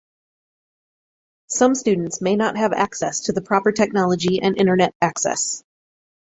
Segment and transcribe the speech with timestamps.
[1.45, 5.63] Some students may not have access to the proper technology and internet access.